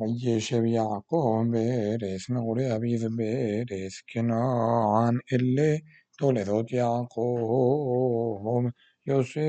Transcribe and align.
يشب 0.00 0.64
يعقوب 0.64 1.46
بارث 1.50 2.30
مغري 2.30 2.74
أبيث 2.76 3.04
بارث 3.04 3.94
كنعان 4.12 5.20
اللي 5.32 5.82
تولدت 6.18 6.72
يعقوب 6.72 8.70
يوسف 9.06 9.40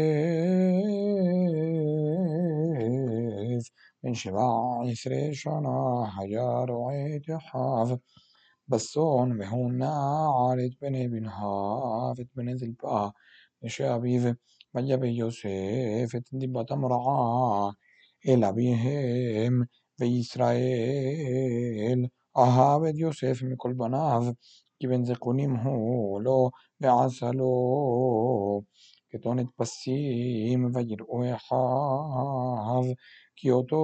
من 4.04 4.14
شبع 4.14 4.82
عشر 4.90 5.34
شنا 5.34 6.06
حجار 6.16 6.72
وعيد 6.72 7.32
حافظ 7.32 7.98
بسون 8.68 9.38
بهون 9.38 9.84
عارت 9.84 10.72
بني 10.82 11.08
بن 11.08 11.30
حافظ 11.30 12.26
بن 12.36 12.50
ذلبا 12.56 13.12
شابيف 13.66 14.36
مجب 14.74 15.04
يوسف 15.04 16.12
تدب 16.32 16.66
تمرعا 16.70 17.74
إلى 18.28 18.52
بهم 18.54 19.68
וישראל 20.00 21.26
אהב 22.38 22.84
את 22.84 22.96
יוסף 22.96 23.42
מכל 23.44 23.74
בניו 23.74 24.24
כי 24.80 24.88
בן 24.88 25.06
זקונים 25.06 25.56
הוא 25.56 26.22
לו 26.22 26.50
ועשה 26.82 27.32
לו. 27.32 28.62
כתונת 29.10 29.46
פסים 29.56 30.72
ויראו 30.74 31.36
אחיו 31.36 32.84
כי 33.36 33.52
אותו 33.52 33.84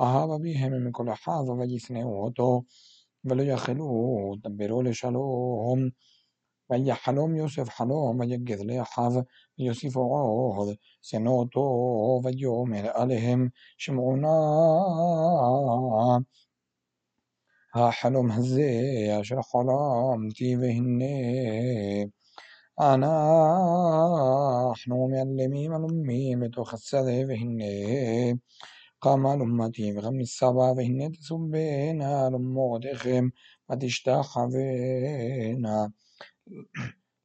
אהב 0.00 0.30
אביהם 0.30 0.88
מכל 0.88 1.12
אחיו 1.12 1.58
וישנאו 1.58 2.24
אותו 2.24 2.62
ולא 3.24 3.42
יכלו 3.42 4.34
דברו 4.42 4.82
לשלום 4.82 5.88
ויחלום 6.69 7.35
יוסף 7.35 7.69
חלום 7.69 8.19
ויגד 8.19 8.59
לאחיו 8.59 9.11
ויוסיפו 9.59 9.99
עוד 9.99 10.75
שנא 11.01 11.29
אותו 11.29 12.21
ויאמר 12.23 12.91
עליהם 12.93 13.49
שמעו 13.77 14.15
נא 14.15 14.27
החלום 17.75 18.31
הזה 18.31 18.71
אשר 19.21 19.41
חלמתי 19.41 20.57
והנה 20.57 21.05
אנחנו 22.79 25.07
מעלמים 25.07 25.73
עלומים 25.73 26.39
בתוך 26.39 26.73
השדה 26.73 27.27
והנה 27.27 27.63
קמה 28.99 29.33
אלומתי 29.33 29.97
וגם 29.97 30.19
נסבה 30.19 30.71
והנה 30.77 31.09
תסובנה 31.09 32.27
אלומותיכם 32.27 33.27
ותשתחוונה 33.71 35.85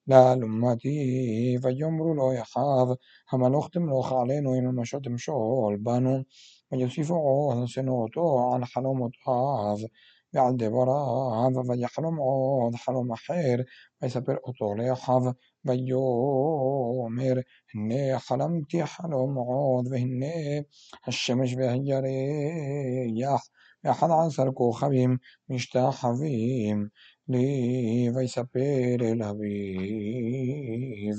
לאלומתי 0.07 1.57
ויאמרו 1.61 2.13
לו 2.13 2.41
אחיו 2.41 2.87
המלוך 3.31 3.69
תמלוך 3.71 4.11
עלינו 4.11 4.59
אם 4.59 4.67
המשול 4.67 4.99
תמשול 5.03 5.77
בנו 5.83 6.23
ויוסיפו 6.71 7.15
עוד 7.15 7.67
שנאו 7.67 8.03
אותו 8.03 8.51
על 8.55 8.65
חלומותיו 8.65 9.87
ועל 10.33 10.53
דבריו 10.57 11.69
ויחלום 11.69 12.17
עוד 12.17 12.75
חלום 12.75 13.11
אחר 13.13 13.55
ויספר 14.01 14.35
אותו 14.43 14.75
לאחיו 14.75 15.21
ויאמר 15.65 17.41
הנה 17.73 18.19
חלמתי 18.19 18.85
חלום 18.85 19.35
עוד 19.35 19.87
והנה 19.91 20.61
השמש 21.07 21.53
והירח 21.53 23.41
ואחד 23.83 24.07
עשר 24.27 24.51
כוכבים 24.53 25.17
משתחווים 25.49 26.87
לי 27.28 28.10
ויספר 28.14 28.96
אל 29.00 29.22
אביו 29.22 31.16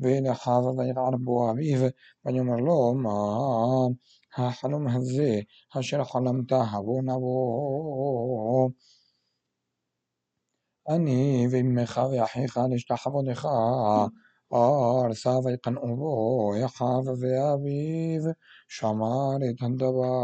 ולאחיו 0.00 0.62
וירער 0.78 1.16
בו 1.24 1.50
אביו 1.50 1.88
ויאמר 2.24 2.56
לו 2.56 2.94
מה 2.94 3.12
החלום 4.36 4.88
הזה 4.88 5.40
אשר 5.78 6.04
חלמת 6.04 6.52
הבוא 6.52 7.02
נבוא 7.02 8.70
אני 10.88 11.46
ואמך 11.50 12.00
ואחיך 12.12 12.60
להשתחוותך 12.70 13.48
ארצה 14.52 15.38
ויקנאו 15.44 15.96
בו 15.96 16.52
אחיו 16.66 17.04
ואביו 17.20 18.32
שמר 18.68 19.36
את 19.50 19.62
הדבר 19.62 20.16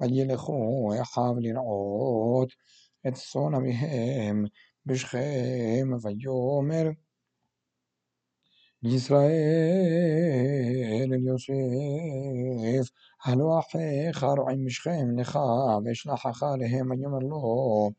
וילכו 0.00 0.90
אחיו 1.02 1.34
לרעות 1.38 2.48
את 3.07 3.13
צאן 3.13 3.55
אביהם 3.55 4.45
בשכם 4.85 5.89
ויאמר 6.01 6.91
ישראל 8.83 9.29
אל 11.13 11.27
יוסף 11.27 12.91
הלא 13.23 13.59
אחיך 13.59 14.23
רועים 14.23 14.65
בשכם 14.65 15.19
לך 15.19 15.39
ואשלחך 15.85 16.43
אליהם 16.43 16.91
ויאמר 16.91 17.19
לו 17.19 17.89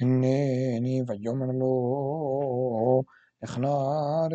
הנני. 0.00 1.02
ויאמר 1.06 1.46
לו 1.46 3.02
ראה 3.42 4.26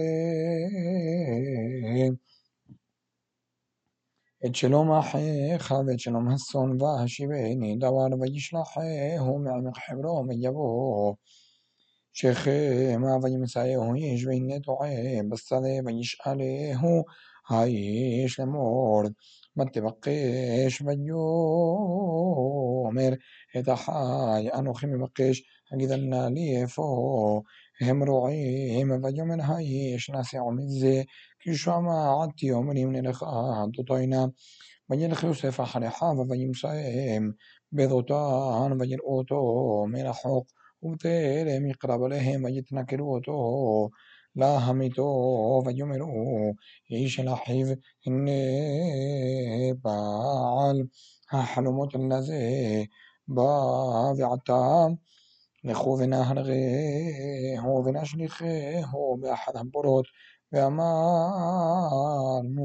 את 4.45 4.55
שלום 4.55 4.91
אחיך 4.91 5.73
ואת 5.87 5.99
שלום 5.99 6.29
הצאן 6.29 6.81
והשיבני 6.81 7.75
דבר 7.77 8.07
וישלחהו 8.21 9.39
מעמק 9.39 9.77
חברון 9.87 10.29
ויבוא. 10.29 11.15
שכמה 12.13 13.15
וימצאהו 13.23 13.95
איש 13.95 14.25
והנה 14.25 14.59
טועה 14.59 14.89
בשדה 15.29 15.57
וישאלהו 15.85 17.03
האיש 17.49 18.39
לאמור. 18.39 19.03
מה 19.55 19.65
תבקש 19.65 20.81
ויאמר 20.81 21.13
את 23.57 23.69
אחי 23.69 24.49
אנוכי 24.53 24.85
מבקש 24.85 25.43
הגידה 25.71 25.97
נא 25.97 26.27
לי 26.31 26.61
איפה 26.61 26.81
הם 27.80 28.02
רועים 28.02 28.90
ויאמר 29.02 29.42
האיש 29.44 30.10
נסיעו 30.10 30.52
מזה 30.52 31.02
כי 31.40 31.54
שמעתי 31.54 32.52
אומרים 32.52 32.92
נלך 32.92 33.24
תותינה 33.74 34.24
וילך 34.90 35.24
יוסף 35.24 35.60
אחרי 35.60 35.88
אחיו 35.88 36.28
וימצאם 36.28 37.30
בדותן 37.72 38.72
ויראו 38.80 39.18
אותו 39.18 39.84
מרחוק 39.88 40.46
ובטרם 40.82 41.66
יקרב 41.70 42.02
אליהם 42.02 42.44
ויתנכלו 42.44 43.14
אותו 43.14 43.88
להמיתו 44.36 45.62
ויאמרו 45.66 46.52
איש 46.90 47.20
אל 47.20 47.28
אחיו 47.28 47.66
הנה 48.06 48.30
בעל 49.82 50.82
החלומות 51.32 51.94
הזה 52.12 52.42
בא 53.28 53.42
ועתה 55.64 55.78
לכו 55.78 55.96
ונהרגהו 55.98 57.84
ונשליכהו 57.84 59.16
באחד 59.20 59.56
הבורות 59.56 60.06
ואמרנו 60.52 60.82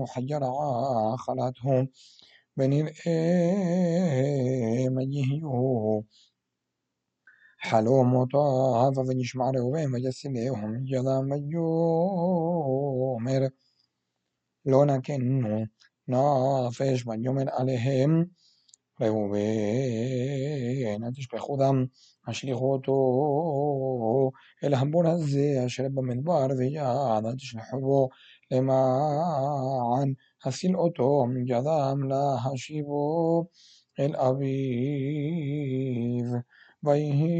חיה 0.08 0.38
רעה 0.38 1.16
אכלתהו 1.16 1.72
ונראה 2.58 2.90
מה 4.92 5.04
יהיו 5.04 6.02
חלומותיו 7.70 8.92
ונשמע 9.08 9.46
ראובן 9.56 9.94
ויסלם 9.94 10.36
ידם 10.86 11.32
ויאמר 11.32 13.42
לא 14.66 14.86
נקנו 14.86 15.66
נפש 16.08 17.08
ויאמר 17.08 17.44
עליהם 17.52 18.12
ראובן 18.12 18.39
אל 19.02 19.08
תשפכו 21.16 21.58
דם 21.58 21.86
השליכו 22.28 22.74
אותו 22.74 22.96
אל 24.64 24.74
הבור 24.74 25.08
הזה 25.08 25.64
אשר 25.66 25.84
במדבר 25.94 26.48
ויד 26.58 27.26
אל 27.26 27.36
תשלחו 27.36 27.80
בו 27.80 28.10
למען 28.52 30.14
הסיל 30.46 30.76
אותו 30.78 31.26
מידם 31.26 32.00
להשיבו 32.10 33.46
אל 34.00 34.16
אביו 34.16 34.46
ויהי 36.84 37.36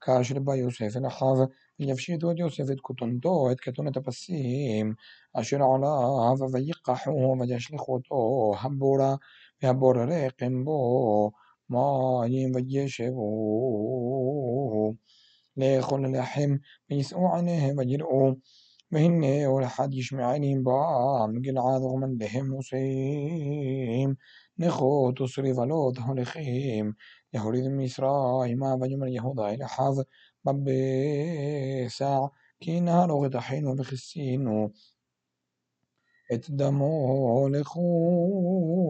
כאשר 0.00 0.38
בא 0.38 0.54
יוסף 0.54 0.96
אל 0.96 1.06
אחיו 1.06 1.34
ויפשיטו 1.80 2.30
את 2.30 2.38
יוסף 2.38 2.64
את 2.72 2.80
כותנתו 2.80 3.50
את 3.52 3.60
כתונת 3.60 3.96
הפסים 3.96 4.94
אשר 5.34 5.56
עליו 5.56 6.36
ויקחו 6.52 7.36
וישליכו 7.40 7.92
אותו 7.94 8.52
הבורה 8.60 9.14
يا 9.63 9.69
يبرق 9.69 10.43
بو 10.43 11.31
ماء 11.69 12.51
ويشبو 12.55 13.73
ليخل 15.57 16.11
لحم 16.11 16.57
ويسقو 16.91 17.25
عنه 17.25 17.73
وجرؤوا 17.77 18.35
وهن 18.93 19.45
والحد 19.45 19.91
با 20.11 21.25
بام 21.25 21.59
عاد 21.59 21.81
ومن 21.81 22.17
لهم 22.17 22.53
وسيم 22.53 24.17
نخو 24.59 25.11
تصري 25.11 25.53
فلوت 25.53 25.99
هلخيم 25.99 26.95
يهولي 27.33 27.61
ذم 27.61 27.81
إسرائي 27.81 28.55
ما 28.55 28.75
بجمل 28.75 29.15
يهودا 29.15 29.49
إلى 29.49 29.67
حظ 29.67 30.03
بب 30.45 30.69
ساع 31.87 32.31
كينها 32.59 33.07
لغة 33.07 33.39
حين 33.39 33.67
وبخسين 33.67 34.69
דמו 36.48 37.48
לכוהו 37.52 38.88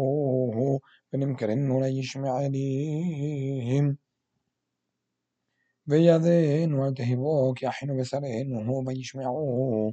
ונמכרנו 1.12 1.80
לישמע 1.80 2.40
אלים 2.40 3.94
וידנו 5.86 6.86
אל 6.86 6.94
תהבו 6.94 7.52
כי 7.56 7.69
אחינו 7.69 7.98
בשרנו 8.00 8.82
וישמעו 8.86 9.92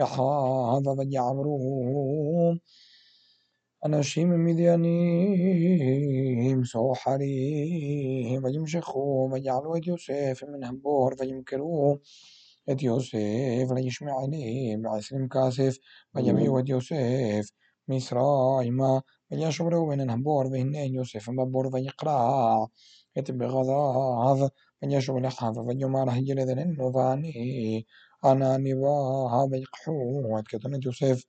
יחד 0.00 0.86
ויעברו 0.98 2.52
אנשים 3.84 4.44
מדיינים 4.44 5.04
סוחרים 6.64 8.44
וימשכו 8.44 9.28
ויעלו 9.32 9.76
את 9.76 9.86
יוסף 9.86 10.42
מן 10.48 10.64
הבור 10.64 11.10
וימכרו 11.18 11.98
إذ 12.69 12.83
يوسف 12.83 13.71
ليشمعني 13.71 14.77
مع 14.77 14.99
سلم 14.99 15.27
كاسف 15.27 15.77
ويبي 16.15 16.49
ود 16.49 16.69
يوسف 16.69 17.51
مصرايما 17.87 19.01
وليشبرو 19.31 19.85
من 19.89 20.09
هبور 20.09 20.47
وإن 20.47 20.75
يوسف 20.75 21.29
مبور 21.29 21.67
ويقرع 21.73 22.67
إذ 23.17 23.31
بغضاض 23.31 24.49
وليشبر 24.83 25.19
لحظ 25.19 25.59
ويمار 25.59 26.09
هجر 26.09 26.39
ذن 26.39 26.59
النظاني 26.59 27.85
أنا 28.25 28.57
نباها 28.57 29.43
ويقحوت 29.43 30.47
كتنة 30.47 30.79
يوسف 30.85 31.25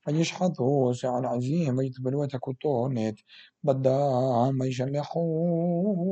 فيشحذوا 0.00 0.92
سعى 0.92 1.18
العزيم 1.18 1.78
ويتبل 1.78 2.14
وتكتونت 2.14 3.18
بدام 3.62 4.60
ويشلحوه 4.60 6.06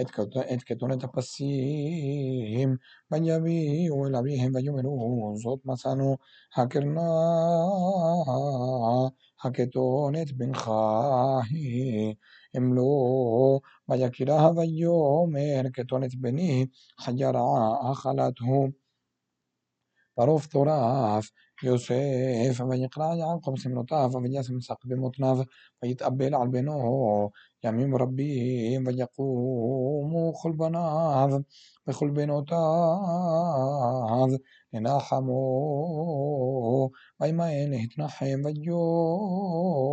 את 0.00 0.62
כתונת 0.66 1.04
הפסים, 1.04 2.76
מן 3.10 3.24
יביאו 3.24 4.06
אל 4.06 4.16
אביהם 4.16 4.54
ויאמרו, 4.54 5.34
זאת 5.42 5.60
מצאנו 5.64 6.16
הקרנה, 6.56 7.00
הכתונת 9.44 10.32
בנך 10.32 10.70
היא, 11.50 12.14
אם 12.56 12.74
לא, 12.74 13.60
ויקירה 13.88 14.50
ויאמר 14.56 15.70
כתונת 15.72 16.14
בני, 16.14 16.66
חיה 17.00 17.30
רעה 17.30 17.92
אכלת 17.92 18.38
הוא. 18.38 18.68
פרוף 20.14 20.46
טורף 20.46 21.30
يوسف 21.64 22.60
يقرأ 22.60 23.14
يعقوب 23.14 23.58
من 23.66 23.74
نطاف 23.74 24.14
وياس 24.14 24.50
من 24.50 24.60
ساق 24.60 24.86
بمطناف 24.86 25.46
ويتأبل 25.82 26.34
على 26.34 26.50
بنوه 26.50 27.30
يميم 27.64 27.94
ربهم 27.96 28.86
ويقوم 28.86 30.32
خلبناف 30.32 31.42
بخلبنو 31.86 32.40
تاف 32.42 34.38
نناحمو 34.74 35.42
ويمين 37.20 37.74
هتنحم 37.74 38.44
ويومر 38.46 39.84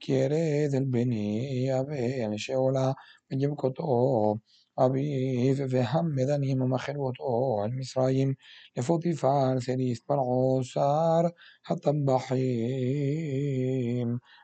كيريد 0.00 0.74
البني 0.74 1.80
أبين 1.80 2.36
شولا 2.36 2.94
ويجب 3.32 3.54
كتوب 3.54 4.40
Abraham 4.80 6.04
مدنهم 6.16 6.62
ومخلوته 6.62 7.62
عن 7.62 7.78
مصرهم 7.78 8.36
لفطفار 8.76 9.60
ثريث 9.60 10.00
برعوسار 10.08 11.32
حتى 11.62 11.92
بحيم 11.92 13.40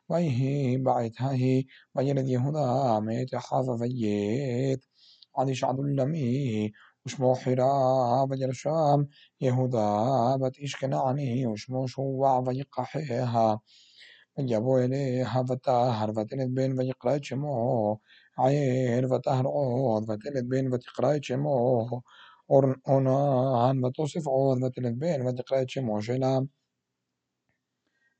ويه 0.08 0.78
بعتها 0.78 1.62
ويلد 1.94 2.30
هنا 2.30 3.00
ميت 3.00 3.34
حاف 3.34 3.70
فيت 3.70 4.84
عن 5.38 5.54
شعد 5.54 5.80
لمي 5.80 6.72
وشمو 7.06 7.34
حرا 7.34 8.22
وجرشام 8.22 9.08
يهودا 9.40 10.36
بتشكن 10.36 10.94
عنه 10.94 11.50
وشمو 11.50 11.86
شوع 11.86 12.38
ويقحيها 12.38 13.60
وجابوا 14.38 14.80
إليها 14.84 15.42
فتاهر 15.42 16.12
فتلت 16.12 16.48
بين 16.50 16.78
ويقرأ 16.78 17.18
شموه 17.22 18.00
عين 18.37 19.07
فتهر 19.07 19.47
عود 19.47 20.03
فتلت 20.03 20.43
بين 20.43 20.73
ותקרא 20.73 21.15
את 21.15 21.23
שמו 21.23 21.87
אורנן 22.49 23.85
ותוסיף 23.85 24.25
עוד 24.25 24.63
ותלת 24.63 24.97
בן 24.97 25.27
ותקרא 25.27 25.61
את 25.61 25.69
שמו 25.69 26.01
שלה 26.01 26.39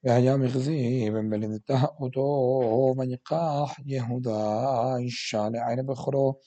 והיה 0.04 0.38
מכזיב 0.38 1.14
בלידתה 1.30 1.86
אותו 2.00 2.94
ויקח 2.98 3.80
יהודה 3.86 4.98
אישה 4.98 5.50
לעין 5.50 5.86
בכורו 5.86 6.40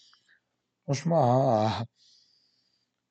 ושמה 0.90 1.82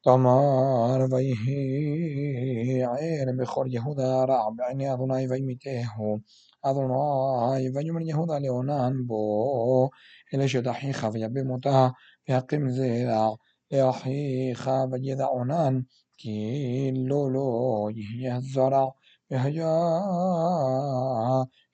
תמר 0.08 1.06
ויהי 1.12 2.84
עין 2.98 3.38
בכור 3.38 3.68
יהודה 3.68 4.24
רע 4.24 4.50
בעיני 4.56 4.94
אדוני 4.94 5.28
וימיתהו 5.30 6.20
אדוני 6.62 7.70
ויאמר 7.74 8.02
יהודה 8.02 8.40
לאונן 8.40 8.94
בו 9.08 9.90
אל 10.34 10.42
אשת 10.42 10.68
אחיך 10.68 11.08
ויבם 11.14 11.50
אותה 11.52 11.88
והקים 12.30 12.70
זרע 12.70 13.30
לאחיך 13.72 14.72
וידע 14.92 15.26
עונן 15.26 15.80
כי 16.18 16.92
לא 16.96 17.32
לא 17.32 17.88
יהיה 17.96 18.36
הזרע 18.36 18.86
והיה 19.32 19.80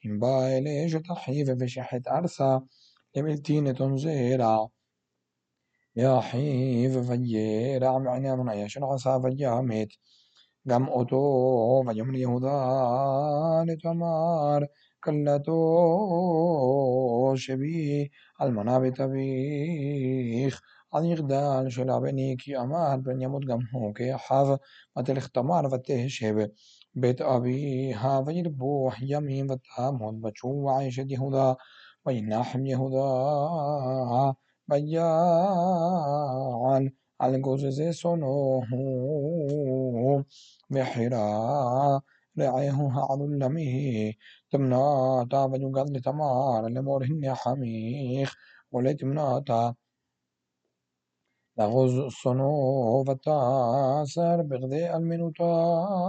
אם 0.06 0.20
בא 0.20 0.48
אל 0.48 0.64
אשת 0.86 1.12
אחיו 1.12 1.46
ושחט 1.60 2.08
ארסה 2.08 2.58
לבלתי 3.16 3.62
נתון 3.62 3.98
זרע 3.98 4.58
يا 5.97 6.21
حي 6.21 6.89
فجي 6.89 7.79
رام 7.79 8.09
عن 8.09 8.25
يرون 8.25 8.49
عيشن 8.49 8.85
عسى 8.85 9.21
فجي 9.23 9.47
هميت 9.49 9.89
قم 10.71 10.89
أتو 10.89 11.85
فجمن 11.87 12.15
يهودا 12.15 12.51
لتمار 13.69 14.67
كلتو 15.05 15.55
شبي 17.37 18.11
المنابي 18.43 18.91
تبيخ 18.91 20.61
عن 20.95 21.05
يغدال 21.05 21.73
شلا 21.73 21.99
بنيكي 21.99 22.59
أمار 22.59 22.99
بن 23.01 23.23
يموت 23.23 23.45
قم 23.51 23.67
هوكي 23.75 24.17
حاف 24.17 24.59
ما 24.97 25.03
تلخ 25.03 25.29
تمار 25.31 25.69
فتيه 25.71 26.09
شبه 26.09 26.51
بيت 26.95 27.23
أبي 27.23 27.93
ها 27.95 28.19
أبيها 28.19 28.25
فيربوح 28.43 29.03
يمين 29.03 29.49
فتامون 29.49 30.21
بشو 30.21 30.69
عيشة 30.69 31.07
يهودا 31.11 31.57
وينحم 32.07 32.67
يهودا 32.67 34.35
بياعا 34.69 36.25
على 37.21 37.37
الجوز 37.37 37.81
سنوه 37.91 38.67
بحرا 40.71 42.01
رعيه 42.39 42.93
عضل 43.11 43.39
لمه 43.39 44.13
تمناتا 44.51 45.47
بجقد 45.47 45.91
لتمار 45.91 46.69
لمرهن 46.69 47.35
حميخ 47.35 48.37
ولتمناتا 48.73 49.75
لغز 51.59 51.99
الصنوف 51.99 53.11
التاسر 53.11 54.43
بغذاء 54.43 54.97
المنوتاه 54.97 56.05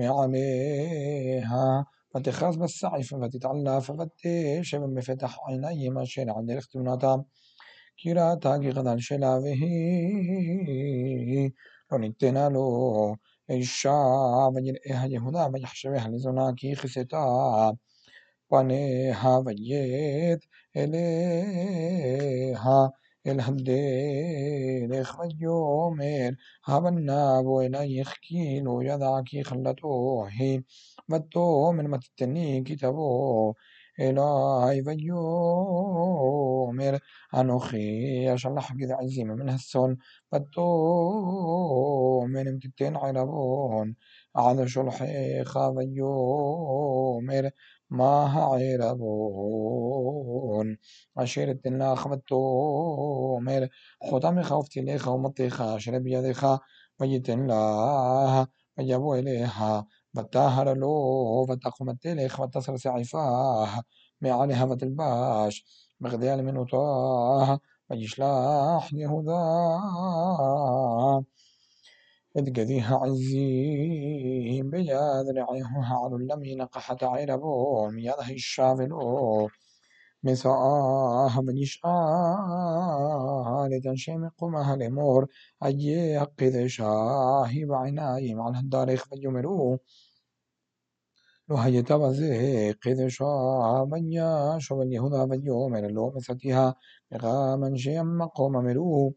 عليها 0.00 1.86
فتخاز 2.14 2.56
بالسعي 2.56 3.02
ففتتعلى 3.02 3.80
ففتي 3.80 4.64
شبم 4.64 5.00
عيني 5.08 5.66
عينيهما 5.66 6.04
شيل 6.04 6.30
عن 6.30 6.46
من 6.46 6.60
مناتام 6.74 7.24
كيرا 8.02 8.34
تاكي 8.34 8.70
غدا 8.70 8.96
شلاوه 8.98 9.56
ونتنا 11.92 12.48
له 12.48 13.16
إيشا 13.50 14.50
ويرئها 14.54 15.06
يهودا 15.06 15.44
ويحشبها 15.46 16.08
لزنا 16.08 16.54
كي 16.58 16.74
خستا 16.74 17.76
وانيها 18.50 19.38
ويت 19.38 20.44
إليها 20.76 22.20
الهبدين 23.26 24.94
اخرج 24.94 25.40
يومين 25.42 26.36
هب 26.64 26.86
إلى 26.86 27.38
وإليه 27.46 28.02
خكيل 28.02 28.64
يدعك 28.82 29.34
هي 30.28 30.62
متو 31.08 31.72
من 31.72 31.90
متتني 31.90 32.60
إلى 32.60 33.54
إلهي 34.00 34.84
فيومر 34.84 36.18
أنوخي 37.34 38.34
أشلح 38.34 38.72
بذ 38.72 38.92
عزيمة 38.92 39.34
من 39.34 39.48
هالسون. 39.48 39.98
بطو 40.32 42.26
من 42.26 42.54
متتين 42.54 42.96
عربون. 42.96 43.94
على 44.36 44.68
شرحي 44.68 45.44
ما 45.44 45.78
ماه 47.90 48.54
عيربون 48.54 49.90
الدنيا 51.50 51.66
الله 51.66 51.94
خبتومر 51.94 53.68
خدام 54.10 54.42
خوفت 54.42 54.76
إليها 54.76 55.08
ومطيخا 55.08 55.78
شرب 55.78 56.06
يديها 56.06 56.60
وجدت 57.00 57.30
الله. 57.30 58.46
فجابوا 58.76 59.16
إليها. 59.16 59.86
فتاهر 60.14 60.74
له 60.74 61.46
فتقمت 61.46 62.06
إليها 62.06 62.40
وتصل 62.40 62.78
سعفاها 62.80 63.84
معالها 64.20 64.66
فتلباش 64.66 65.64
بغدال 66.00 66.44
من 66.44 66.56
وطاها 66.56 67.60
ويشلاح 67.90 68.94
يهوذا 68.94 69.40
إذ 72.36 72.52
قذيها 72.56 72.96
عزي 72.96 74.62
بياد 74.62 75.28
رعيها 75.28 76.00
على 76.04 76.16
اللمي 76.16 76.54
نقحت 76.54 77.02
عربو 77.04 77.88
مياده 77.90 78.30
الشافلو 78.30 79.48
مساء 80.22 81.40
بنشآل 81.42 81.80
تنشم 83.84 84.28
قمها 84.38 84.76
لمور 84.76 85.26
أجي 85.62 86.18
قذ 86.18 86.66
شاهي 86.66 87.64
بعيناي 87.64 88.34
مع 88.34 88.48
الدارخ 88.48 89.04
فجمرو 89.04 89.78
لو 91.48 91.56
هيتا 91.56 91.96
بزي 91.96 92.72
قذ 92.72 93.08
شاه 93.08 93.84
بنيا 93.84 94.58
شو 94.58 94.76
بني 94.78 94.98
هدا 95.00 95.24
بنيومر 95.24 95.80
لو 95.90 96.10
مساتيها 96.16 96.74
بغامن 97.10 97.76
شيم 97.76 98.22
قوم 98.26 98.52
مرو 98.52 99.14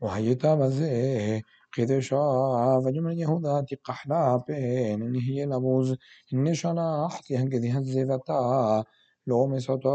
وهيتا 0.00 0.54
بزي 0.54 1.42
قذ 1.78 2.00
شاه 2.00 2.80
فجمر 2.84 3.10
يهودا 3.12 3.60
تقحلا 3.60 4.44
بين 4.48 5.02
إن 5.02 5.14
هي 5.14 5.46
لبوز 5.46 5.96
إن 6.34 6.54
شلاحتي 6.54 7.36
هنقذي 7.36 7.70
هزيفتا 7.70 8.84
לא 9.26 9.46
מסותה 9.46 9.88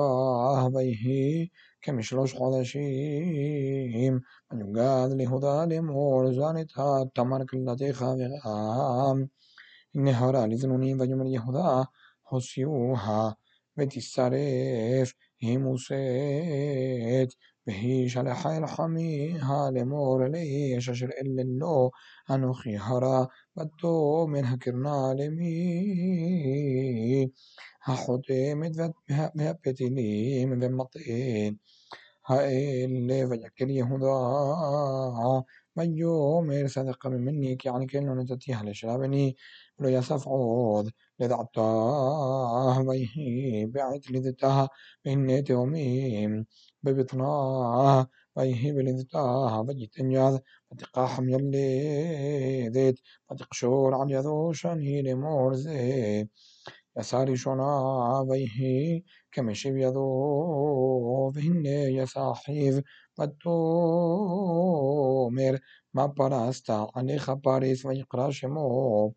ויהי 0.73 1.47
כמשלוש 1.81 2.33
חודשים 2.33 4.19
ונוגד 4.51 5.09
להודה 5.17 5.65
לאמור 5.65 6.33
זנת 6.33 6.71
תמר 7.13 7.45
קללתך 7.45 8.05
ורעם 8.19 9.25
נהרה 9.95 10.47
לזנונים 10.47 10.99
ויאמר 10.99 11.25
יהודה 11.25 11.81
הוציאוה 12.29 13.31
ותשרף 13.77 15.13
היא 15.39 15.57
מוסת 15.57 17.29
بهيش 17.66 18.18
على 18.18 18.34
حيل 18.34 18.66
حمي 18.66 19.28
حميها 19.40 19.70
لمور 19.70 20.28
لي 20.28 20.78
أشر 20.78 21.10
إلي 21.20 21.42
اللو 21.42 21.90
أنوخي 22.30 22.76
هرا 22.76 23.28
بدو 23.56 24.26
من 24.26 24.44
هكرنا 24.44 25.14
لمي. 25.18 25.72
هحوتي 27.82 28.54
مدفت 28.54 28.94
بها 29.08 29.32
مهبتني 29.34 30.46
من 30.46 30.58
بمطين 30.58 31.58
هايل 32.26 33.28
فجكر 33.30 33.70
يهودا. 33.70 35.44
من 35.76 35.98
يوم 35.98 36.68
صدق 36.68 37.06
منك 37.06 37.66
يعني 37.66 37.86
كل 37.86 37.98
نتتيها 38.18 38.62
لشرابني 38.62 39.36
ولو 39.78 39.88
يصف 39.88 40.28
عوض 40.28 40.90
لذعته 41.20 42.80
ويهي 42.80 43.66
بعت 43.66 44.10
لذتاه 44.10 44.68
من 45.06 45.44
توميم 45.44 46.46
ببطناها 46.86 48.08
ويهي 48.36 48.72
بلدتاها 48.72 49.58
وجتنياز 49.60 50.38
فتقاحم 50.70 51.28
يلدت 51.28 52.98
فتقشور 53.30 53.94
عن 53.94 54.10
يذوشن 54.10 54.80
هيني 54.80 55.14
مورزي 55.14 56.28
يساري 56.98 57.36
شنا 57.36 58.20
ويهي 58.28 59.02
كمشي 59.32 59.72
بيذو 59.72 61.32
فهن 61.34 61.66
يساحيف 61.66 62.80
بدو 63.18 65.30
مير 65.30 65.60
ما 65.94 66.06
براستا 66.06 66.90
عن 66.96 67.18
خباريس 67.18 67.86
ويقرا 67.86 68.30
شمو 68.30 69.14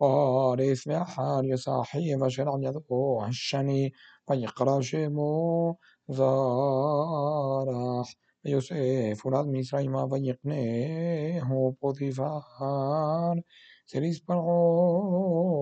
باريس. 0.00 0.88
بحال 0.88 1.52
يساحيف 1.52 2.26
شرع 2.28 2.54
يذو 2.62 3.20
هشني 3.22 3.92
ويقرا 4.28 4.80
شمو 4.80 5.78
زارح 6.12 8.08
يوسف 8.44 9.26
ولاد 9.26 9.46
مصريما 9.46 10.02
ويقنعه 10.04 11.74
بوطيفار 11.82 13.40
سريس 13.86 14.20
برعو 14.20 15.56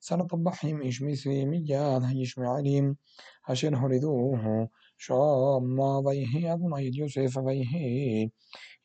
سنطبحهم 0.00 0.82
إيش 0.82 1.02
مثلي 1.02 1.44
مياد 1.46 2.02
هيشمع 2.04 2.54
عليم 2.54 2.96
أشر 3.48 3.76
هردوه 3.76 4.68
شام 4.98 5.62
ما 5.76 6.00
ضيه 6.00 6.54
أدنى 6.54 6.86
يد 6.86 6.94
يوسف 6.96 7.38
ضيه 7.38 8.30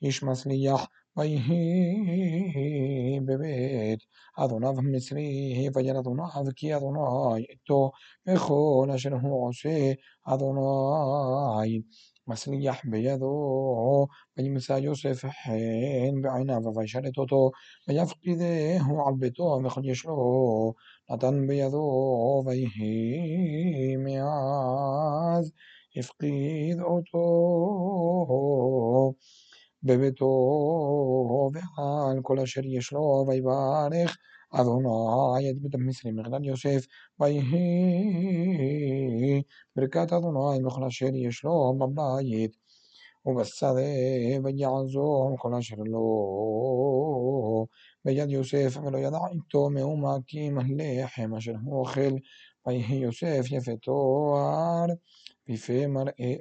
إيش 0.03 0.23
مسليح 0.23 0.87
طيه 1.17 3.19
ببيت 3.19 3.99
أظنظ 4.39 4.79
مصريه 4.79 5.69
فجلظنظ 5.69 6.49
كي 6.49 6.75
أظناي 6.77 7.59
تو 7.67 7.89
إخونا 8.27 8.97
شنه 8.97 9.47
عشي 9.47 9.95
أظناي 10.27 11.83
مسليح 12.27 12.87
بيده 12.87 14.07
فيمسى 14.35 14.73
يوسف 14.73 15.25
حين 15.25 16.21
بعينه 16.21 16.73
فيشرطته 16.73 17.51
فيفقده 17.85 18.79
علبته 19.05 19.59
مخل 19.59 19.89
يشلو 19.89 20.75
نتن 21.11 21.47
بيده 21.47 22.43
فيه 22.47 23.97
مياز 23.97 25.53
يفقد 25.95 26.77
أوتو 26.79 27.17
בביתו 29.83 30.25
ועל 31.53 32.19
כל 32.21 32.39
אשר 32.39 32.61
יש 32.65 32.93
לו 32.93 33.25
ויברך 33.27 34.17
אדוני 34.53 35.49
את 35.49 35.61
בית 35.61 35.75
המצרים 35.75 36.15
מגדל 36.15 36.45
יוסף 36.45 36.85
ויהי 37.19 37.43
ברכת 39.75 40.13
אדוני 40.13 40.63
בכל 40.65 40.83
אשר 40.83 41.15
יש 41.15 41.43
לו 41.43 41.73
בבית 41.79 42.51
ובשדה 43.25 43.71
ויעזור 44.43 45.35
כל 45.37 45.55
אשר 45.55 45.75
לו. 45.75 46.07
ביד 48.05 48.29
יוסף 48.29 48.77
ולא 48.83 48.97
ידע 48.97 49.17
איתו 49.33 49.69
מאומה 49.69 50.17
כי 50.27 50.47
אם 50.47 50.57
הלחם 50.59 51.35
אשר 51.35 51.53
הוא 51.63 51.79
אוכל 51.79 52.15
ויהי 52.67 52.95
יוסף 52.95 53.45
יפה 53.51 53.71
תואר 53.81 54.85
בפה 55.49 55.87
מראה 55.87 56.33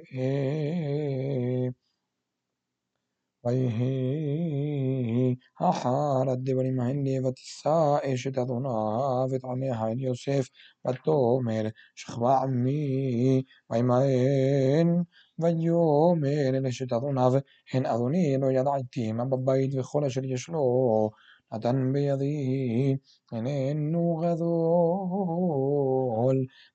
ויהי 3.47 5.35
אחר 5.61 6.29
הדברים 6.31 6.79
האלה 6.79 7.27
ותישא 7.27 7.97
אשת 8.03 8.37
אדוניו 8.37 9.27
את 9.35 9.43
עיניה 9.43 9.87
אל 9.87 9.99
יוסף 9.99 10.47
ותאמר 10.87 11.63
שכבה 11.95 12.37
עמי 12.37 13.43
וימהן 13.69 15.03
ויאמר 15.39 16.57
אל 16.57 16.67
אשת 16.67 16.93
אדוניו 16.93 17.33
הן 17.73 17.85
אדוני 17.85 18.37
לא 18.41 18.51
ידעתי 18.51 19.11
מה 19.11 19.25
בבית 19.25 19.75
וכל 19.75 20.05
אשר 20.05 20.21
יש 20.25 20.49
לו 20.49 21.09
נתן 21.53 21.93
בידי 21.93 22.97
איננו 23.33 24.21
גדול 24.23 25.57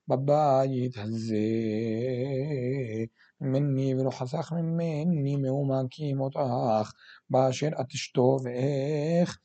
בבית 0.07 0.97
הזה 0.97 1.37
مني 3.40 3.94
ולא 3.94 4.10
חסך 4.10 4.52
ממני 4.56 5.36
מאומה 5.36 5.80
כי 5.90 6.04
ימותך 6.04 6.92
באשר 7.30 7.68
את 7.80 7.86
תשתו 7.88 8.36
ואיך 8.44 9.38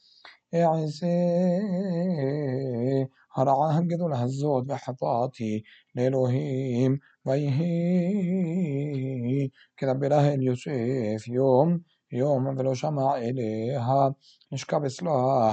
אעשה 0.54 1.08
הרעה 3.36 3.78
הגדולה 3.78 4.22
הזאת 4.22 4.64
וחטאתי 4.68 5.62
לאלוהים 5.96 6.98
ויהי 7.26 7.64
כדברה 9.78 10.28
אל 10.28 10.42
יוסף 10.42 11.28
יום 11.28 11.78
יום 12.12 12.58
ולא 12.58 12.76
שמע 12.76 13.18
אליה 13.18 13.88
נשכב 14.52 14.84
אצלה 14.86 15.52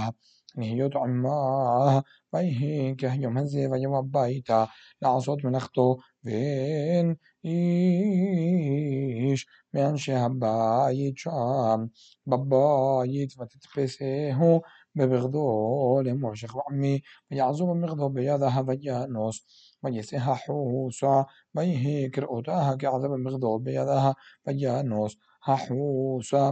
להיות 0.56 0.96
עמה 0.96 2.00
ויהי 2.32 2.94
כהיום 2.98 3.36
הזה 3.36 3.60
ויבוא 3.70 3.98
הביתה 3.98 4.64
לעשות 5.02 5.44
מלאכתו 5.44 5.96
ואין 6.24 7.14
איש 7.44 9.46
מאנשי 9.74 10.12
הבית 10.12 11.18
שם 11.18 11.84
בבית 12.26 13.40
ותתפסהו 13.40 14.60
בבגדו 14.96 16.00
לאמור 16.04 16.34
שכב 16.34 16.58
עמי 16.70 17.00
ויעזוב 17.30 17.70
במגדו 17.70 18.10
בידה 18.10 18.48
ויאנוס 18.66 19.40
ויסה 19.84 20.18
חוסה 20.18 21.22
ויהי 21.54 22.10
קראותה 22.10 22.70
כעזב 22.78 23.06
במגדו 23.06 23.58
בידה 23.62 24.10
ויאנוס 24.46 25.16
החוסה 25.46 26.50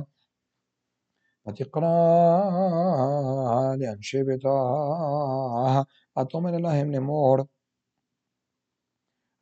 ותקרא 1.48 2.40
לאנשי 3.78 4.24
ביתה 4.24 4.48
ותאמר 6.20 6.50
להם 6.50 6.90
לאמור 6.90 7.36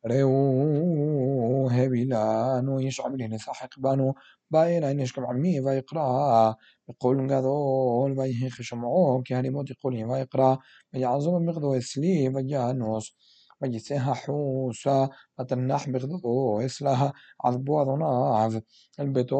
ريو 0.06 1.68
هبيلانو 1.68 2.80
يش 2.80 3.00
لهن 3.00 3.38
ساحق 3.38 3.78
بانو 3.78 4.14
باين 4.50 4.84
عين 4.84 5.00
يشكم 5.00 5.26
عمي 5.26 5.60
ويقرا 5.60 6.56
بقول 6.88 7.34
قذول 7.34 8.18
ويهيخ 8.18 8.62
شمعو 8.62 9.22
كهني 9.22 9.36
يعني 9.36 9.50
موت 9.50 9.70
يقول 9.70 10.04
ويقرا 10.04 10.58
ويعظم 10.94 11.42
مغدو 11.46 11.74
يسلي 11.74 12.28
ويانوس 12.28 13.16
ويسيها 13.62 14.14
حوسا 14.14 15.08
وتنح 15.38 15.88
بغدو 15.90 16.60
يسلها 16.60 17.12
عذبو 17.44 17.78
عذناف 17.78 18.62
البتو 19.00 19.36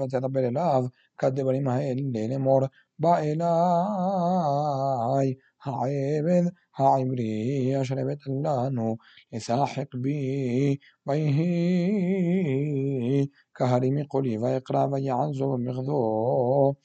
وتدبر 0.00 0.50
لاف 0.50 0.90
كدبر 1.18 1.60
ما 1.60 1.78
هي 1.78 1.92
اللي 1.92 2.26
نمر 2.28 2.68
بايلاي 2.98 3.38
هعيبذ 5.62 6.50
عبري 6.80 7.80
أشربت 7.80 8.26
اللانو 8.26 8.98
لساحق 9.32 9.96
بي 9.96 10.80
بيه 11.06 11.38
كهرمي 13.56 14.02
قولي 14.02 14.38
ويقرأ 14.38 14.84
ويعز 14.84 15.42
مغذو. 15.42 16.76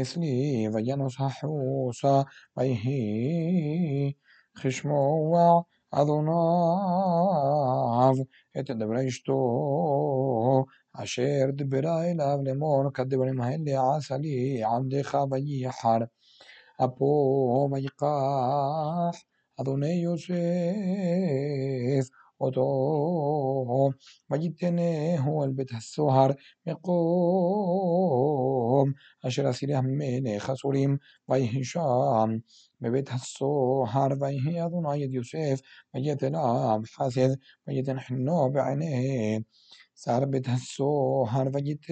إسلي 0.00 0.68
وينصح 0.68 1.28
حوسا 1.40 2.24
بيه 2.56 4.14
خشمو 4.54 5.32
وعذناف 5.92 6.56
اتدبرشتو 8.56 9.36
أشير 10.96 11.50
دبرا 11.50 12.02
إلى 12.12 12.42
لمور 12.46 12.90
كدبر 12.90 13.32
مهل 13.32 13.68
عسلي. 13.76 14.64
عمد 14.64 15.02
خابي 15.02 15.68
حر 15.70 16.06
أبو 16.80 17.68
ميقاح. 17.68 19.29
أذنيسيس 19.60 21.10
وتوم 22.40 23.94
وجدتناه 24.30 25.44
البته 25.44 25.76
السهر 25.76 26.34
مقوم 26.66 27.80
أشرا 29.24 29.52
سلاح 29.52 29.82
من 29.82 30.38
خسوريم 30.38 30.98
ويهشام 31.28 32.42
ببيت 32.80 33.10
هي 33.12 33.86
حرفيه 33.86 34.66
أذني 34.66 35.14
يوسف 35.14 35.60
ميتنا 35.94 36.82
حاسد 36.94 37.38
ميتن 37.68 38.00
حنو 38.00 38.48
بعينيه 38.50 39.44
سار 39.94 40.24
بتهسو 40.24 41.24
هار 41.24 41.48
جتين 41.50 41.90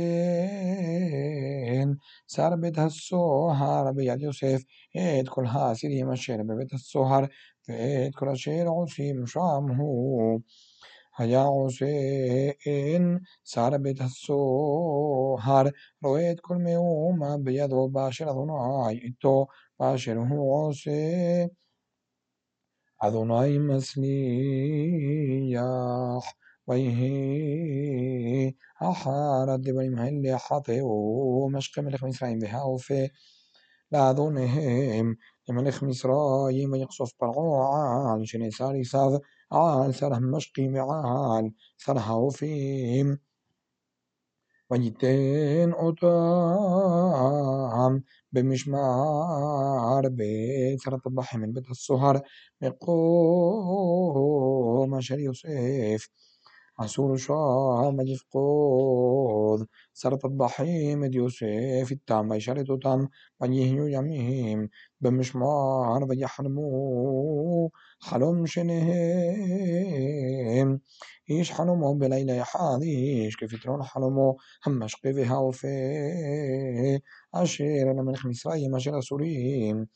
سار 2.27 2.57
بتهسو 2.57 3.49
هار 3.51 4.01
يا 4.01 4.15
يوسف. 4.21 4.65
اد 4.97 5.29
كل 5.29 5.47
هاسر 5.47 5.91
يمشي 5.91 6.37
بيت 6.37 6.47
ببيت 6.47 6.97
هار 6.97 7.29
فاد 7.63 8.11
كل 8.13 8.37
شير 8.39 8.69
شام 9.27 9.73
هو 9.73 10.39
هيع 11.19 11.69
شيء 11.69 13.19
سربت 13.45 14.01
السهر 14.01 15.73
رويت 16.05 16.41
كل 16.41 16.67
يوم 16.67 17.25
أبيض 17.25 17.73
وباشر 17.73 18.31
أظنعي 18.31 19.09
إتو 19.09 19.47
باشر 19.81 20.19
هو 20.21 20.73
شيء 20.73 21.51
أظنعي 23.03 23.59
مسليح 23.59 25.19
ويهي 26.67 28.55
أحار 28.83 29.55
الدبر 29.55 29.89
مهل 29.91 30.37
حطي 30.37 30.81
ومشق 30.83 31.79
ملك 31.81 32.03
من 32.05 32.09
إسرائيل 32.11 32.39
بها 32.39 32.63
وفي 32.63 33.11
لأذنهم 33.93 35.17
لمن 35.49 35.71
خمس 35.71 36.07
رأي 36.07 36.67
من 36.67 36.79
يقصف 36.81 37.13
برغوعا 37.21 38.19
لشني 38.19 38.51
ساري 38.51 38.85
ساذ 38.85 39.19
عال 39.53 39.95
سره 39.95 40.19
مشقي 40.19 40.69
معال 40.69 41.53
سره 41.77 42.17
وفيم 42.17 43.19
ويتين 44.71 45.73
أطام 45.75 46.83
بمشمار 48.33 50.09
بيت 50.09 50.89
رطبح 50.89 51.37
من 51.37 51.53
بيت 51.53 51.71
السهر 51.71 52.23
مقوم 52.63 53.71
شري 55.01 55.23
يوسف 55.23 56.09
عسور 56.81 57.17
شام 57.17 58.01
يفقود 58.01 59.67
سرط 59.93 60.25
الضحيم 60.25 61.05
يوسف 61.05 61.89
التام 61.93 62.33
يشرد 62.33 62.79
تام 62.83 63.09
بنيه 63.41 63.97
يميم. 63.97 64.69
بمشمار 65.01 66.05
بيحرمو 66.05 67.71
حلم 68.01 68.47
شنهم. 68.47 68.81
إيش 71.31 71.53
حلمو 71.53 71.95
بليلة 71.95 72.35
يحاذيش 72.35 73.37
كيف 73.37 73.63
ترون 73.63 73.83
حلمو؟ 73.83 74.37
همش 74.67 74.97
قفها 74.97 75.39
وفي. 75.39 75.69
أشير 77.35 77.91
أنا 77.91 78.03
من 78.03 78.17
خمسرية 78.17 78.69
مشير 78.69 78.99
أسوريم 78.99 79.87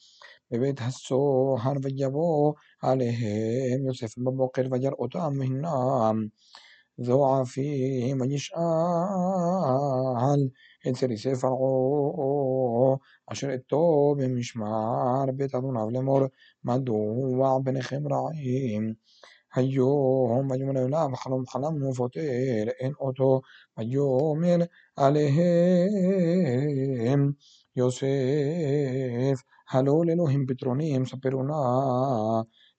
ببيت 0.51 0.83
هسو 0.83 1.55
هار 1.57 1.79
ويبو 1.85 2.55
عليهم. 2.83 3.87
يوسف 3.87 4.15
ببوقر 4.19 4.69
وجر 4.73 4.95
أتام 5.01 5.43
هنام. 5.43 6.31
מהנם 7.03 7.05
זועפים 7.05 8.21
וישאל 8.21 8.61
אצל 10.91 11.11
יוסף 11.11 11.41
פרעה 11.41 12.97
אשר 13.33 13.51
איתו 13.51 14.15
במשמר 14.19 15.25
בית 15.37 15.55
אדוניו 15.55 15.91
לאמור 15.91 16.21
מדוע 16.65 17.59
בניכם 17.65 18.03
רעים? 18.13 18.95
היום 19.55 20.51
ויאמר 20.51 20.87
אליו 20.87 21.09
חלום 21.17 21.47
חלמנו 21.47 21.91
ופותר 21.91 22.65
אין 22.81 22.93
אותו 23.01 23.41
ויאמר 23.79 24.65
עליהם 24.97 25.33
יוסף 27.77 29.43
הלא 29.71 30.03
לאלוהים 30.07 30.47
פתרונים 30.49 31.07
ספרו 31.07 31.43
נא 31.43 31.55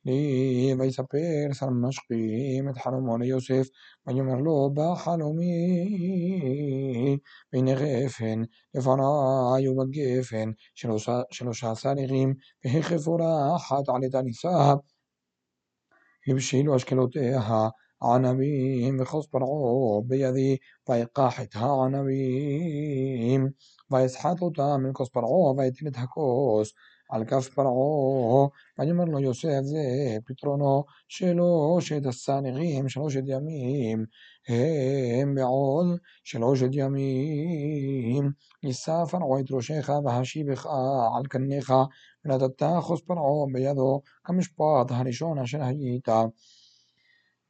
לי 0.05 0.73
ויספר 0.79 1.53
שר 1.53 1.69
משקים 1.69 2.69
את 2.69 2.77
חלומו 2.77 3.17
ליוסף 3.17 3.67
ויאמר 4.07 4.35
לו 4.35 4.69
בחלומי 4.73 5.87
והנה 7.53 7.71
גפן 7.73 8.41
לפני 8.75 9.67
ובגפן 9.69 10.51
שלושה 11.31 11.71
עשר 11.71 11.89
ערים 11.89 12.33
והחפו 12.65 13.15
רחת 13.15 13.89
עלתה 13.89 14.21
נישא 14.21 14.73
הבשילו 16.27 16.75
אשכלותיה 16.75 17.41
ענבים 18.03 19.01
וכוס 19.01 19.27
פרעה 19.27 20.01
בידי 20.07 20.57
ויקח 20.89 21.41
את 21.41 21.55
הענבים 21.55 23.47
ויסחט 23.91 24.41
אותם 24.41 24.81
מן 24.83 24.89
כוס 24.93 25.09
פרעה 25.09 25.51
ויתן 25.57 25.87
את 25.87 25.97
הכוס 25.97 26.73
על 27.09 27.25
כף 27.25 27.49
פרעה 27.49 28.47
ויאמר 28.79 29.05
לו 29.05 29.19
יוסף 29.19 29.61
זה 29.61 29.77
פתרונו 30.25 30.83
שלושת 31.07 32.05
הסנרים 32.05 32.89
שלושת 32.89 33.23
ימים 33.25 34.05
הם 34.49 35.35
בעוד 35.35 35.85
שלושת 36.23 36.69
ימים 36.71 38.31
יישא 38.63 39.05
פרעה 39.11 39.39
את 39.39 39.51
ראשך 39.51 39.89
והשיבך 40.05 40.65
על 41.17 41.23
קניך 41.29 41.73
ונתת 42.25 42.63
אחוז 42.79 43.01
פרעה 43.01 43.45
בידו 43.53 44.01
כמשפט 44.23 44.91
הראשון 44.91 45.39
אשר 45.39 45.63
היית 45.63 46.09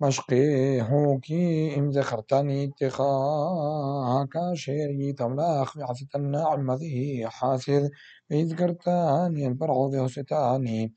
مشقي 0.04 0.82
هوكي 0.82 1.76
ام 1.76 1.84
إمتى 1.84 2.00
اخترتني 2.00 2.64
اتخاذك 2.66 4.36
شيري 4.54 5.14
تملأ 5.14 5.64
بعثة 5.76 6.08
النعم 6.16 6.72
ذي 6.72 7.28
حاسد 7.28 7.90
إذ 8.32 8.56
كرتني 8.56 9.48
البرع 9.48 9.76
ذي 9.92 10.06
هستاني 10.06 10.94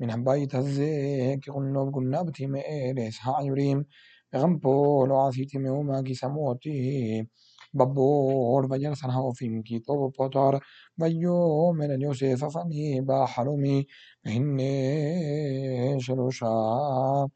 من 0.00 0.24
بيت 0.24 0.54
الزيك 0.54 1.50
قلوب 1.50 1.98
مئلس 2.42 3.18
ها 3.22 3.32
هعيريم 3.32 3.84
غمبو 4.36 5.06
لو 5.06 5.16
عسيتي 5.20 5.58
ميوما 5.58 6.02
كي 6.02 6.14
سموتي. 6.14 7.26
ببور 7.74 8.66
بجر 8.66 8.94
سنها 8.94 9.20
وفيم 9.20 9.62
كي 9.62 9.78
طوب 9.78 10.12
بطر 10.20 10.60
بيو 10.98 11.72
من 11.72 12.00
يوسف 12.02 12.58
با 13.08 13.26
حلومي 13.26 13.86
هني 14.26 16.00
شلوشا. 16.00 17.28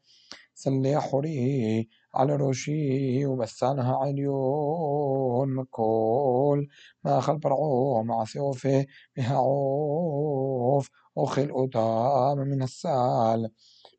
سلي 0.54 1.00
حري 1.00 1.88
على 2.14 2.36
ראשי 2.40 3.26
ובסן 3.26 3.78
העליון 3.78 5.54
מכל 5.54 6.62
מאכל 7.04 7.36
פרעה 7.40 8.02
מעשה 8.04 8.40
אופה 8.40 8.78
מהעוף 9.18 10.88
אוכל 11.16 11.50
אותם 11.50 12.38
מן 12.50 12.62
הסל 12.62 13.40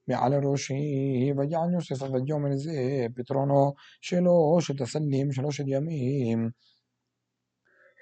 מעל 0.07 0.33
ראשי 0.45 1.33
ויען 1.37 1.73
יוסף 1.73 2.01
ויאמר 2.01 2.55
זה 2.55 3.05
פתרונו 3.15 3.73
שלושת 4.01 4.81
הסלים 4.81 5.31
שלושת 5.31 5.63
ימים 5.67 6.49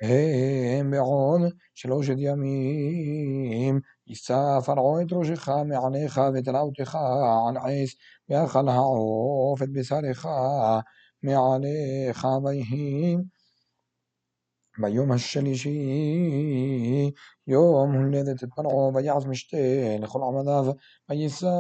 הם 0.01 0.91
בעוד 0.91 1.41
שלושת 1.75 2.15
ימים 2.17 3.79
يسافر 4.06 4.78
عود 4.78 5.12
روجي 5.14 5.36
خام 5.36 5.72
يعني 5.72 6.08
خافت 6.08 6.48
راوتي 6.48 6.84
خا 6.84 6.98
عن 7.46 7.56
عيس 7.56 7.96
يا 8.28 8.46
خلها 8.46 8.80
عوفت 8.80 9.68
بساري 9.68 10.14
خا 10.14 10.82
يعني 11.22 12.12
خابيهم 12.12 13.30
بيوم 14.78 15.12
الشليشي 15.12 15.70
يوم 17.46 17.94
الذي 17.94 18.34
تتبنعو 18.34 18.90
بيعز 18.90 19.26
مشتين 19.26 20.06
خل 20.06 20.22
عمداف 20.22 20.76
بيسايت 21.08 21.52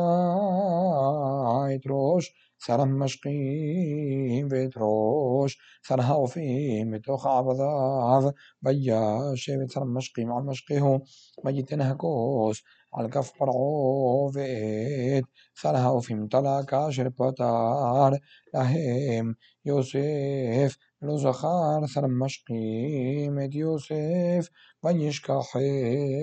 سرم 2.66 2.88
مشقيم 2.98 4.48
بتروش 4.48 5.58
سرها 5.82 6.14
وفيم 6.14 6.94
وتوخ 6.94 7.26
عبضاف 7.26 8.32
بياشي 8.62 9.56
وسرم 9.56 9.94
مشقيم 9.94 10.32
على 10.32 10.44
مشقيهم 10.44 11.02
بيتنهكوش 11.44 12.64
على 12.94 13.08
كف 13.08 13.32
برعو 13.40 14.30
فيت 14.30 15.24
سرها 15.54 15.90
وفيم 15.90 16.28
طلع 16.28 16.62
كاشر 16.62 17.08
بطار 17.08 18.18
لهم 18.54 19.36
يوسف 19.64 20.76
لو 21.02 21.16
زخار 21.16 21.86
سرم 21.86 22.18
مشقيم 22.18 23.38
يوسف 23.54 24.48
بيشكحيهم 24.84 26.22